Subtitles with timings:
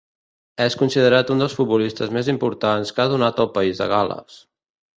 [0.63, 4.43] És considerat un dels futbolistes més importants que ha donat el País de Gal·les.